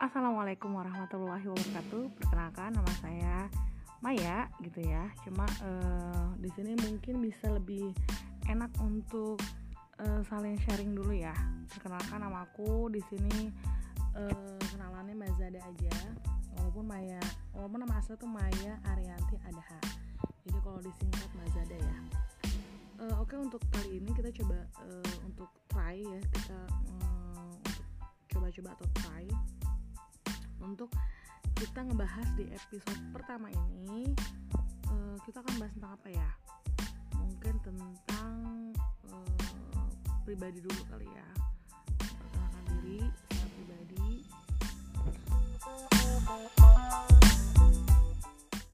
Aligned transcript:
Assalamualaikum 0.00 0.72
warahmatullahi 0.72 1.44
wabarakatuh. 1.44 2.16
Perkenalkan 2.16 2.72
nama 2.72 2.88
saya 3.04 3.52
Maya 4.00 4.48
gitu 4.64 4.80
ya. 4.80 5.12
Cuma 5.28 5.44
uh, 5.60 6.32
di 6.40 6.48
sini 6.56 6.72
mungkin 6.72 7.20
bisa 7.20 7.52
lebih 7.52 7.92
enak 8.48 8.72
untuk 8.80 9.36
uh, 10.00 10.24
saling 10.24 10.56
sharing 10.64 10.96
dulu 10.96 11.12
ya. 11.12 11.36
Perkenalkan 11.68 12.16
nama 12.16 12.48
aku 12.48 12.88
di 12.88 13.04
sini 13.12 13.52
uh, 14.16 14.56
kenalannya 14.72 15.20
Mazada 15.20 15.60
aja. 15.60 15.96
Walaupun 16.56 16.88
Maya, 16.88 17.20
walaupun 17.52 17.84
nama 17.84 18.00
asli 18.00 18.16
tuh 18.16 18.24
Maya 18.24 18.80
Arianti 18.96 19.36
Adaha. 19.52 19.84
Jadi 20.48 20.58
kalau 20.64 20.80
disingkat 20.80 21.28
Mazada 21.36 21.76
ya. 21.76 21.96
Uh, 23.04 23.20
Oke 23.20 23.36
okay, 23.36 23.38
untuk 23.44 23.60
kali 23.68 24.00
ini 24.00 24.16
kita 24.16 24.32
coba 24.32 24.64
uh, 24.80 25.12
untuk 25.28 25.52
try 25.68 26.00
ya 26.00 26.20
kita 26.40 26.56
uh, 26.88 27.52
coba-coba 28.32 28.72
atau 28.80 28.88
try 29.04 29.28
kita 31.60 31.84
ngebahas 31.84 32.24
di 32.40 32.48
episode 32.56 33.02
pertama 33.12 33.52
ini 33.52 34.16
uh, 34.88 35.16
kita 35.28 35.44
akan 35.44 35.54
bahas 35.60 35.72
tentang 35.76 35.92
apa 35.92 36.08
ya? 36.08 36.30
Mungkin 37.20 37.54
tentang 37.60 38.32
uh, 39.12 39.88
pribadi 40.24 40.64
dulu 40.64 40.80
kali 40.88 41.04
ya 41.04 41.49